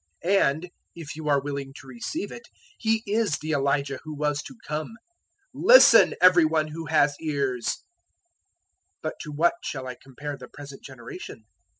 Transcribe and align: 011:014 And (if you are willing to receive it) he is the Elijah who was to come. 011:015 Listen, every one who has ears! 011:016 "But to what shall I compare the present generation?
011:014 0.25 0.39
And 0.41 0.69
(if 0.95 1.15
you 1.15 1.29
are 1.29 1.39
willing 1.39 1.73
to 1.75 1.85
receive 1.85 2.31
it) 2.31 2.47
he 2.79 3.03
is 3.05 3.37
the 3.37 3.51
Elijah 3.51 3.99
who 4.03 4.15
was 4.15 4.41
to 4.41 4.55
come. 4.67 4.93
011:015 5.53 5.53
Listen, 5.53 6.13
every 6.19 6.43
one 6.45 6.69
who 6.69 6.87
has 6.87 7.15
ears! 7.21 7.65
011:016 7.67 7.73
"But 9.03 9.13
to 9.19 9.31
what 9.31 9.53
shall 9.63 9.85
I 9.87 9.93
compare 9.93 10.35
the 10.37 10.47
present 10.47 10.81
generation? 10.83 11.45